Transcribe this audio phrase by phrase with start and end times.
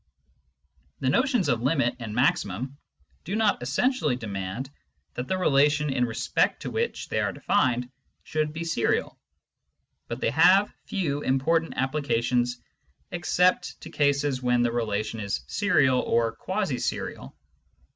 [0.99, 2.79] The notions of limit and maximum
[3.23, 4.71] do not essentially demand
[5.13, 7.87] that the relation in respect to which they are defined
[8.23, 9.19] should be serial,
[10.07, 12.57] but they have few important applications
[13.11, 17.35] except to cases when the relation is serial or quasi serial.